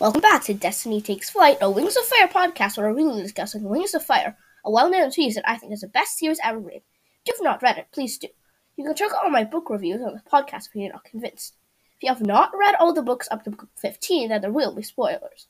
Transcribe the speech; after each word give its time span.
Welcome 0.00 0.20
back 0.20 0.44
to 0.44 0.54
Destiny 0.54 1.00
Takes 1.00 1.30
Flight, 1.30 1.58
a 1.60 1.68
Wings 1.68 1.96
of 1.96 2.04
Fire 2.04 2.28
podcast 2.28 2.76
where 2.76 2.88
we're 2.88 2.94
really 2.94 3.20
discussing 3.20 3.64
Wings 3.64 3.94
of 3.94 4.04
Fire, 4.04 4.36
a 4.64 4.70
well-known 4.70 5.10
series 5.10 5.34
that 5.34 5.50
I 5.50 5.56
think 5.56 5.72
is 5.72 5.80
the 5.80 5.88
best 5.88 6.16
series 6.16 6.38
ever 6.44 6.60
made. 6.60 6.82
If 7.24 7.34
you've 7.34 7.42
not 7.42 7.62
read 7.62 7.78
it, 7.78 7.88
please 7.90 8.16
do. 8.16 8.28
You 8.76 8.84
can 8.84 8.94
check 8.94 9.10
out 9.10 9.24
all 9.24 9.30
my 9.30 9.42
book 9.42 9.68
reviews 9.70 10.00
on 10.00 10.14
the 10.14 10.30
podcast 10.30 10.68
if 10.68 10.76
you're 10.76 10.92
not 10.92 11.02
convinced. 11.02 11.56
If 11.96 12.04
you 12.04 12.10
have 12.10 12.24
not 12.24 12.52
read 12.56 12.76
all 12.78 12.92
the 12.94 13.02
books 13.02 13.26
up 13.32 13.42
to 13.42 13.50
book 13.50 13.66
15, 13.74 14.28
then 14.28 14.40
there 14.40 14.52
will 14.52 14.72
be 14.72 14.84
spoilers. 14.84 15.48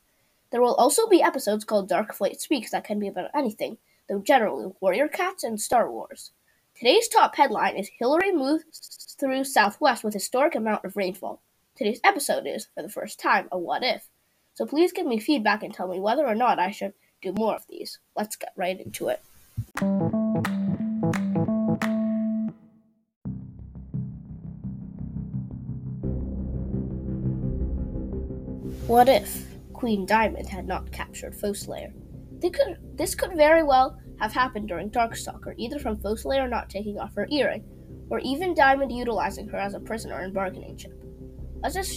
There 0.50 0.62
will 0.62 0.76
also 0.76 1.06
be 1.06 1.20
episodes 1.20 1.66
called 1.66 1.90
Dark 1.90 2.14
Flight 2.14 2.40
Speaks 2.40 2.70
that 2.70 2.84
can 2.84 2.98
be 2.98 3.08
about 3.08 3.30
anything, 3.34 3.76
though 4.08 4.20
generally 4.20 4.72
Warrior 4.80 5.08
Cats 5.08 5.44
and 5.44 5.60
Star 5.60 5.92
Wars. 5.92 6.30
Today's 6.74 7.08
top 7.08 7.36
headline 7.36 7.76
is 7.76 7.90
Hilary 7.98 8.32
moves 8.32 9.14
through 9.20 9.44
Southwest 9.44 10.02
with 10.02 10.14
historic 10.14 10.54
amount 10.54 10.86
of 10.86 10.96
rainfall. 10.96 11.42
Today's 11.76 12.00
episode 12.02 12.46
is, 12.46 12.68
for 12.74 12.82
the 12.82 12.88
first 12.88 13.20
time, 13.20 13.48
a 13.52 13.58
what 13.58 13.84
if. 13.84 14.08
So 14.58 14.66
please 14.66 14.90
give 14.90 15.06
me 15.06 15.20
feedback 15.20 15.62
and 15.62 15.72
tell 15.72 15.86
me 15.86 16.00
whether 16.00 16.26
or 16.26 16.34
not 16.34 16.58
I 16.58 16.72
should 16.72 16.92
do 17.22 17.32
more 17.32 17.54
of 17.54 17.64
these. 17.68 18.00
Let's 18.16 18.34
get 18.34 18.52
right 18.56 18.80
into 18.80 19.06
it. 19.06 19.20
What 28.88 29.08
if 29.08 29.46
Queen 29.74 30.04
Diamond 30.04 30.48
had 30.48 30.66
not 30.66 30.90
captured 30.90 31.34
Foeslayer? 31.36 31.92
Could, 32.42 32.78
this 32.96 33.14
could 33.14 33.36
very 33.36 33.62
well 33.62 33.96
have 34.18 34.32
happened 34.32 34.66
during 34.66 34.90
Darkstalker, 34.90 35.54
either 35.56 35.78
from 35.78 35.98
Foeslayer 35.98 36.50
not 36.50 36.68
taking 36.68 36.98
off 36.98 37.14
her 37.14 37.28
earring, 37.30 37.62
or 38.10 38.18
even 38.18 38.54
Diamond 38.54 38.90
utilizing 38.90 39.46
her 39.50 39.58
as 39.58 39.74
a 39.74 39.78
prisoner 39.78 40.18
and 40.18 40.34
bargaining 40.34 40.76
chip. 40.76 41.00
Let's 41.62 41.76
just 41.76 41.96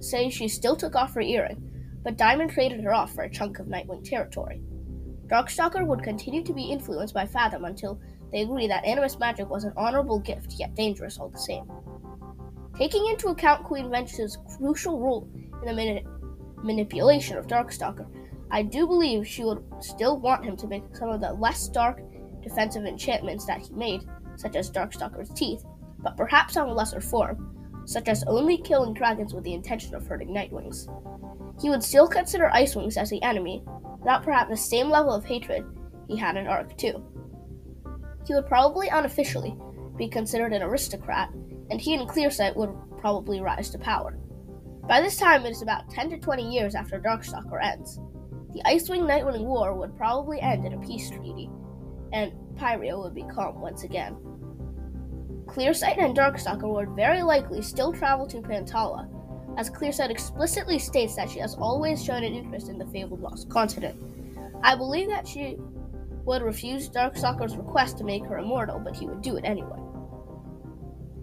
say 0.00 0.30
she 0.30 0.46
still 0.46 0.76
took 0.76 0.94
off 0.94 1.14
her 1.14 1.20
earring, 1.20 1.67
but 2.02 2.16
Diamond 2.16 2.50
traded 2.50 2.82
her 2.82 2.92
off 2.92 3.14
for 3.14 3.22
a 3.22 3.30
chunk 3.30 3.58
of 3.58 3.66
Nightwing 3.66 4.04
territory. 4.04 4.60
Darkstalker 5.26 5.86
would 5.86 6.02
continue 6.02 6.42
to 6.42 6.54
be 6.54 6.70
influenced 6.70 7.14
by 7.14 7.26
Fathom 7.26 7.64
until 7.64 8.00
they 8.32 8.42
agree 8.42 8.66
that 8.66 8.84
animus 8.84 9.18
magic 9.18 9.48
was 9.48 9.64
an 9.64 9.72
honorable 9.76 10.18
gift, 10.18 10.54
yet 10.58 10.74
dangerous 10.74 11.18
all 11.18 11.28
the 11.28 11.38
same. 11.38 11.70
Taking 12.76 13.06
into 13.08 13.28
account 13.28 13.64
Queen 13.64 13.90
Vengeance's 13.90 14.38
crucial 14.56 15.00
role 15.00 15.28
in 15.34 15.66
the 15.66 15.72
mani- 15.74 16.06
manipulation 16.62 17.36
of 17.36 17.46
Darkstalker, 17.46 18.06
I 18.50 18.62
do 18.62 18.86
believe 18.86 19.26
she 19.26 19.44
would 19.44 19.62
still 19.80 20.18
want 20.18 20.44
him 20.44 20.56
to 20.56 20.66
make 20.66 20.84
some 20.94 21.10
of 21.10 21.20
the 21.20 21.32
less 21.34 21.68
dark 21.68 22.00
defensive 22.42 22.84
enchantments 22.84 23.44
that 23.46 23.60
he 23.60 23.74
made, 23.74 24.02
such 24.36 24.56
as 24.56 24.70
Darkstalker's 24.70 25.30
teeth, 25.30 25.64
but 25.98 26.16
perhaps 26.16 26.56
on 26.56 26.68
a 26.68 26.72
lesser 26.72 27.00
form, 27.00 27.82
such 27.84 28.08
as 28.08 28.24
only 28.24 28.56
killing 28.56 28.94
dragons 28.94 29.34
with 29.34 29.44
the 29.44 29.54
intention 29.54 29.94
of 29.94 30.06
hurting 30.06 30.28
Nightwings. 30.28 30.88
He 31.60 31.70
would 31.70 31.82
still 31.82 32.06
consider 32.06 32.50
Icewings 32.54 32.96
as 32.96 33.10
the 33.10 33.22
enemy, 33.22 33.62
without 33.98 34.22
perhaps 34.22 34.50
the 34.50 34.56
same 34.56 34.90
level 34.90 35.12
of 35.12 35.24
hatred 35.24 35.64
he 36.06 36.16
had 36.16 36.36
in 36.36 36.46
Arc 36.46 36.76
2. 36.76 37.04
He 38.26 38.34
would 38.34 38.46
probably 38.46 38.88
unofficially 38.88 39.56
be 39.96 40.08
considered 40.08 40.52
an 40.52 40.62
aristocrat, 40.62 41.30
and 41.70 41.80
he 41.80 41.94
and 41.94 42.08
Clearsight 42.08 42.56
would 42.56 42.74
probably 42.98 43.40
rise 43.40 43.70
to 43.70 43.78
power. 43.78 44.18
By 44.86 45.00
this 45.00 45.16
time, 45.16 45.44
it 45.44 45.50
is 45.50 45.62
about 45.62 45.90
10 45.90 46.10
to 46.10 46.18
20 46.18 46.50
years 46.50 46.74
after 46.74 47.00
Darkstalker 47.00 47.62
ends. 47.62 48.00
The 48.54 48.62
Icewing 48.64 49.02
Nightwing 49.02 49.44
War 49.44 49.74
would 49.74 49.96
probably 49.96 50.40
end 50.40 50.64
in 50.64 50.72
a 50.72 50.78
peace 50.78 51.10
treaty, 51.10 51.50
and 52.12 52.32
Pyria 52.56 52.96
would 52.96 53.14
be 53.14 53.24
calm 53.24 53.60
once 53.60 53.82
again. 53.82 54.16
Clearsight 55.46 56.02
and 56.02 56.16
Darkstalker 56.16 56.72
would 56.72 56.96
very 56.96 57.22
likely 57.22 57.62
still 57.62 57.92
travel 57.92 58.26
to 58.28 58.40
Pantala, 58.40 59.08
as 59.58 59.68
Clearsight 59.68 60.08
explicitly 60.08 60.78
states 60.78 61.16
that 61.16 61.28
she 61.28 61.40
has 61.40 61.56
always 61.56 62.02
shown 62.02 62.22
an 62.22 62.32
interest 62.32 62.68
in 62.68 62.78
the 62.78 62.86
fabled 62.86 63.20
lost 63.20 63.50
continent. 63.50 64.00
I 64.62 64.76
believe 64.76 65.08
that 65.08 65.26
she 65.26 65.56
would 66.24 66.42
refuse 66.42 66.88
Darkstalker's 66.88 67.56
request 67.56 67.98
to 67.98 68.04
make 68.04 68.24
her 68.26 68.38
immortal, 68.38 68.78
but 68.78 68.94
he 68.94 69.06
would 69.06 69.20
do 69.20 69.36
it 69.36 69.44
anyway. 69.44 69.78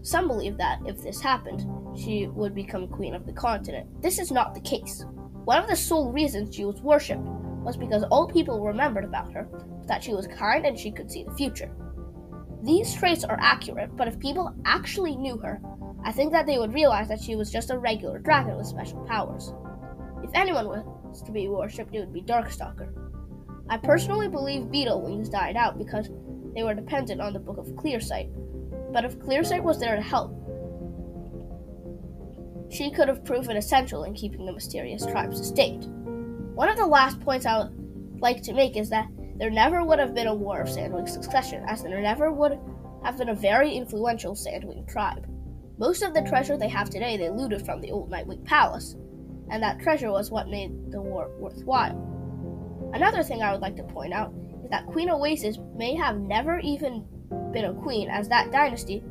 Some 0.02 0.28
believe 0.28 0.58
that 0.58 0.80
if 0.86 1.02
this 1.02 1.22
happened, 1.22 1.66
she 1.98 2.28
would 2.28 2.54
become 2.54 2.90
queen 2.90 3.16
of 3.16 3.26
the 3.26 3.32
continent. 3.32 4.02
This 4.02 4.20
is 4.20 4.32
not 4.32 4.54
the 4.54 4.60
case. 4.62 5.06
One 5.46 5.62
of 5.62 5.70
the 5.70 5.76
sole 5.76 6.12
reasons 6.12 6.54
she 6.54 6.66
was 6.66 6.82
worshipped 6.82 7.22
was 7.22 7.78
because 7.78 8.04
all 8.04 8.28
people 8.28 8.60
remembered 8.60 9.06
about 9.06 9.32
her 9.32 9.48
that 9.88 10.04
she 10.04 10.14
was 10.14 10.28
kind 10.28 10.66
and 10.66 10.78
she 10.78 10.92
could 10.92 11.10
see 11.10 11.24
the 11.24 11.34
future. 11.36 11.72
These 12.64 12.94
traits 12.94 13.24
are 13.24 13.40
accurate, 13.40 13.96
but 13.96 14.10
if 14.10 14.20
people 14.20 14.54
actually 14.66 15.16
knew 15.16 15.38
her, 15.38 15.62
I 16.06 16.12
think 16.12 16.32
that 16.34 16.46
they 16.46 16.60
would 16.60 16.74
realize 16.74 17.08
that 17.08 17.20
she 17.20 17.36
was 17.36 17.52
just 17.52 17.72
a 17.72 17.80
regular 17.80 18.20
dragon 18.20 18.56
with 18.56 18.68
special 18.68 19.04
powers. 19.06 19.52
If 20.24 20.30
anyone 20.36 20.68
was 20.68 21.24
to 21.24 21.32
be 21.32 21.48
worshipped, 21.48 21.96
it 21.96 22.00
would 22.00 22.14
be 22.14 22.22
Darkstalker. 22.22 22.94
I 23.70 23.78
personally 23.78 24.28
believe 24.28 24.70
Beetle 24.70 25.02
Wings 25.02 25.30
died 25.30 25.56
out 25.58 25.80
because 25.80 26.12
they 26.54 26.62
were 26.62 26.76
dependent 26.76 27.22
on 27.22 27.34
the 27.34 27.40
Book 27.40 27.58
of 27.58 27.70
Clearsight. 27.70 28.30
But 28.94 29.04
if 29.04 29.18
Clearsight 29.18 29.64
was 29.64 29.80
there 29.80 29.96
to 29.96 30.02
help, 30.02 30.32
she 32.72 32.92
could 32.92 33.08
have 33.08 33.26
proven 33.26 33.58
essential 33.58 34.04
in 34.04 34.14
keeping 34.14 34.46
the 34.46 34.54
mysterious 34.54 35.08
tribes 35.08 35.38
sustained. 35.38 35.86
One 36.56 36.70
of 36.70 36.78
the 36.78 36.86
last 36.86 37.20
points 37.20 37.48
I 37.48 37.58
would 37.58 38.20
like 38.20 38.44
to 38.44 38.54
make 38.54 38.78
is 38.78 38.90
that 38.92 39.08
there 39.38 39.50
never 39.50 39.84
would 39.84 39.98
have 39.98 40.14
been 40.14 40.28
a 40.28 40.36
war 40.36 40.62
of 40.62 40.68
Sandwing 40.68 41.10
succession, 41.10 41.64
as 41.68 41.82
there 41.82 42.00
never 42.00 42.32
would 42.32 42.60
have 43.04 43.18
been 43.18 43.30
a 43.30 43.36
very 43.36 43.74
influential 43.74 44.36
Sandwing 44.36 44.88
tribe. 44.88 45.28
Most 45.78 46.04
of 46.04 46.14
the 46.14 46.22
treasure 46.22 46.58
they 46.58 46.70
have 46.70 46.90
today 46.90 47.18
they 47.18 47.30
looted 47.30 47.66
from 47.66 47.82
the 47.82 47.92
old 47.92 48.10
Nightwing 48.10 48.46
Palace, 48.46 48.96
and 49.50 49.62
that 49.62 49.82
treasure 49.82 50.10
was 50.10 50.32
what 50.32 50.48
made 50.48 50.92
the 50.92 51.02
war 51.02 51.30
worthwhile. 51.38 52.02
Another 52.94 53.24
thing 53.24 53.42
I 53.42 53.52
would 53.52 53.62
like 53.62 53.76
to 53.76 53.84
point 53.84 54.14
out 54.14 54.34
is 54.64 54.70
that 54.70 54.88
Queen 54.88 55.10
Oasis 55.10 55.58
may 55.76 55.94
have 55.96 56.18
never 56.18 56.60
even 56.60 57.06
been 57.52 57.66
a 57.66 57.74
queen, 57.74 58.10
as 58.10 58.30
that 58.30 58.52
dynasty 58.52 59.04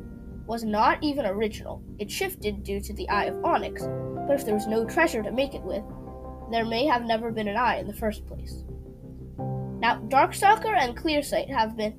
was 0.47 0.63
not 0.63 1.03
even 1.03 1.25
original. 1.25 1.83
It 1.99 2.09
shifted 2.09 2.63
due 2.63 2.81
to 2.81 2.93
the 2.93 3.07
Eye 3.09 3.25
of 3.25 3.43
Onyx, 3.45 3.83
but 4.27 4.39
if 4.39 4.45
there 4.45 4.55
was 4.55 4.67
no 4.67 4.85
treasure 4.85 5.21
to 5.21 5.31
make 5.31 5.53
it 5.53 5.63
with, 5.63 5.83
there 6.51 6.65
may 6.65 6.85
have 6.85 7.05
never 7.05 7.31
been 7.31 7.47
an 7.47 7.57
eye 7.57 7.77
in 7.77 7.87
the 7.87 7.93
first 7.93 8.25
place. 8.25 8.63
Now, 9.37 10.01
Darkstalker 10.07 10.75
and 10.75 10.97
Clearsight 10.97 11.49
have 11.49 11.77
been 11.77 11.95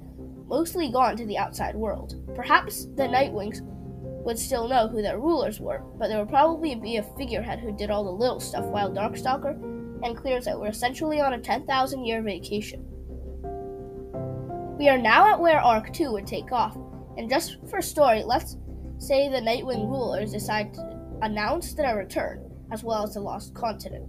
mostly 0.48 0.90
gone 0.90 1.16
to 1.16 1.26
the 1.26 1.38
outside 1.38 1.74
world. 1.76 2.14
Perhaps 2.34 2.86
the 2.96 3.04
Nightwings 3.04 3.60
would 4.26 4.38
still 4.38 4.66
know 4.66 4.88
who 4.88 5.02
their 5.02 5.20
rulers 5.20 5.60
were, 5.60 5.84
but 5.98 6.08
there 6.08 6.18
would 6.18 6.28
probably 6.28 6.74
be 6.74 6.96
a 6.96 7.02
figurehead 7.16 7.60
who 7.60 7.70
did 7.70 7.90
all 7.90 8.02
the 8.02 8.10
little 8.10 8.40
stuff 8.40 8.64
while 8.64 8.90
Darkstalker 8.90 9.52
and 10.02 10.16
Clearsight 10.16 10.58
were 10.58 10.66
essentially 10.66 11.20
on 11.20 11.34
a 11.34 11.38
10,000 11.38 12.04
year 12.04 12.20
vacation. 12.20 12.84
We 14.76 14.88
are 14.88 14.98
now 14.98 15.32
at 15.32 15.40
where 15.40 15.60
Arc 15.60 15.92
2 15.92 16.10
would 16.10 16.26
take 16.26 16.50
off, 16.50 16.76
and 17.16 17.30
just 17.30 17.58
for 17.70 17.80
story, 17.80 18.24
let's 18.24 18.56
say 18.98 19.28
the 19.28 19.36
Nightwing 19.36 19.88
rulers 19.88 20.32
decide 20.32 20.74
to 20.74 21.18
announce 21.22 21.72
their 21.72 21.96
return, 21.96 22.50
as 22.72 22.82
well 22.82 23.04
as 23.04 23.14
the 23.14 23.20
lost 23.20 23.54
continent. 23.54 24.06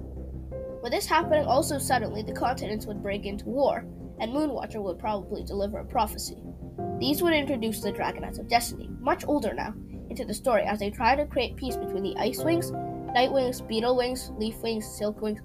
With 0.81 0.93
this 0.93 1.05
happening 1.05 1.45
also 1.45 1.77
suddenly, 1.77 2.23
the 2.23 2.33
continents 2.33 2.87
would 2.87 3.03
break 3.03 3.27
into 3.27 3.45
war, 3.45 3.85
and 4.19 4.33
Moonwatcher 4.33 4.81
would 4.81 4.97
probably 4.97 5.43
deliver 5.43 5.77
a 5.77 5.85
prophecy. 5.85 6.41
These 6.99 7.21
would 7.21 7.33
introduce 7.33 7.81
the 7.81 7.91
Dragonets 7.91 8.39
of 8.39 8.49
Destiny, 8.49 8.89
much 8.99 9.23
older 9.27 9.53
now, 9.53 9.75
into 10.19 10.27
the 10.27 10.33
story 10.33 10.63
as 10.63 10.79
they 10.79 10.89
try 10.89 11.15
to 11.15 11.27
create 11.27 11.55
peace 11.55 11.75
between 11.75 12.01
the 12.01 12.15
Ice 12.17 12.39
Wings, 12.39 12.71
Night 12.71 13.31
Wings, 13.31 13.61
Beetle 13.61 13.95
Wings, 13.95 14.31
Leaf 14.37 14.57
Wings, 14.63 14.87
Silk 14.97 15.21
Wings, 15.21 15.39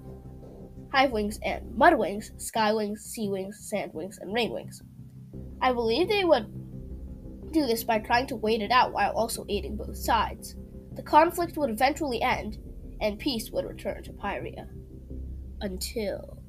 Hive 0.91 1.11
Wings, 1.11 1.39
and 1.43 1.75
Mud 1.75 1.97
Wings, 1.97 2.31
Sky 2.37 2.73
Wings, 2.73 3.01
Sea 3.01 3.29
Wings, 3.29 3.67
Sand 3.69 3.93
Wings, 3.93 4.17
and 4.19 4.33
Rain 4.33 4.51
Wings. 4.51 4.81
I 5.61 5.73
believe 5.73 6.09
they 6.09 6.23
would 6.23 7.51
do 7.51 7.67
this 7.67 7.83
by 7.83 7.99
trying 7.99 8.25
to 8.27 8.35
wait 8.35 8.63
it 8.63 8.71
out 8.71 8.93
while 8.93 9.11
also 9.11 9.45
aiding 9.47 9.77
both 9.77 9.95
sides. 9.95 10.55
The 10.93 11.03
conflict 11.03 11.55
would 11.55 11.69
eventually 11.69 12.21
end, 12.23 12.57
and 12.99 13.19
peace 13.19 13.51
would 13.51 13.65
return 13.65 14.01
to 14.03 14.13
Pyria. 14.13 14.67
Until 15.61 16.39